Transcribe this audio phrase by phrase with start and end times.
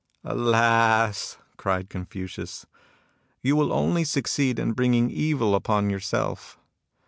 [0.23, 2.65] "Alas!" cried Confucius,"
[3.43, 6.57] you will only succeed in bringing evil upon yourself.